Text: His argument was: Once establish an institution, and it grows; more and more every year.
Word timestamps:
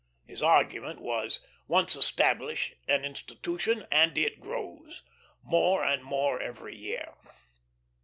His 0.25 0.41
argument 0.41 0.99
was: 0.99 1.41
Once 1.67 1.95
establish 1.95 2.73
an 2.87 3.05
institution, 3.05 3.85
and 3.91 4.17
it 4.17 4.39
grows; 4.39 5.03
more 5.43 5.83
and 5.83 6.03
more 6.03 6.41
every 6.41 6.75
year. 6.75 7.13